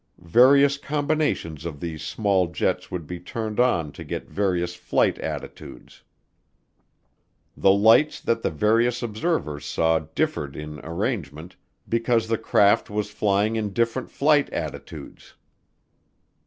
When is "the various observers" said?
8.41-9.63